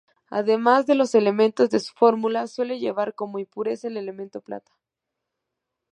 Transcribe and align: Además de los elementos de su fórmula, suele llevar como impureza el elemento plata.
Además 0.31 0.87
de 0.87 0.95
los 0.95 1.13
elementos 1.13 1.69
de 1.69 1.79
su 1.79 1.93
fórmula, 1.93 2.47
suele 2.47 2.79
llevar 2.79 3.13
como 3.13 3.37
impureza 3.37 3.87
el 3.87 3.97
elemento 3.97 4.41
plata. 4.41 4.71